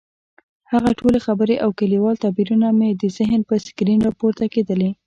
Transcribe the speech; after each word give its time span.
هغه 0.71 0.89
ټولې 0.99 1.19
خبرې 1.27 1.55
او 1.63 1.69
کلیوال 1.79 2.15
تعبیرونه 2.23 2.67
مې 2.77 2.89
د 3.01 3.03
ذهن 3.17 3.41
پر 3.47 3.57
سکرین 3.67 3.99
راپورته 4.07 4.43
کېدلې. 4.53 4.89